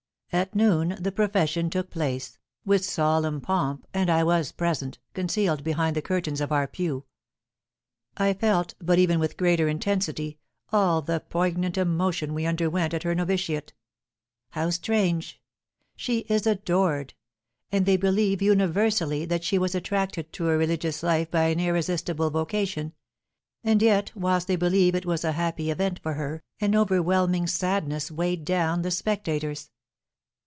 At 0.33 0.55
noon 0.55 0.95
the 0.97 1.11
profession 1.11 1.69
took 1.69 1.89
place, 1.89 2.37
with 2.63 2.85
solemn 2.85 3.41
pomp, 3.41 3.85
and 3.93 4.09
I 4.09 4.23
was 4.23 4.53
present, 4.53 4.97
concealed 5.13 5.61
behind 5.61 5.93
the 5.93 6.01
curtains 6.01 6.39
of 6.39 6.53
our 6.53 6.67
pew. 6.69 7.03
I 8.15 8.33
felt, 8.33 8.73
but 8.79 8.97
even 8.97 9.19
with 9.19 9.35
greater 9.35 9.67
intensity, 9.67 10.37
all 10.71 11.01
the 11.01 11.19
poignant 11.19 11.77
emotion 11.77 12.33
we 12.33 12.45
underwent 12.45 12.93
at 12.93 13.03
her 13.03 13.13
novitiate. 13.13 13.73
How 14.51 14.69
strange! 14.69 15.41
She 15.97 16.19
is 16.19 16.47
adored! 16.47 17.13
And 17.69 17.85
they 17.85 17.97
believe, 17.97 18.41
universally, 18.41 19.25
that 19.25 19.43
she 19.43 19.57
was 19.57 19.75
attracted 19.75 20.31
to 20.31 20.47
a 20.47 20.55
religious 20.57 21.03
life 21.03 21.29
by 21.29 21.47
an 21.47 21.59
irresistible 21.59 22.29
vocation; 22.29 22.93
and 23.65 23.81
yet 23.81 24.13
whilst 24.15 24.47
they 24.47 24.55
believed 24.55 24.95
it 24.95 25.05
was 25.05 25.25
a 25.25 25.33
happy 25.33 25.69
event 25.69 25.99
for 26.01 26.13
her, 26.13 26.41
an 26.61 26.73
overwhelming 26.73 27.47
sadness 27.47 28.09
weighed 28.09 28.45
down 28.45 28.81
the 28.81 28.91
spectators. 28.91 29.71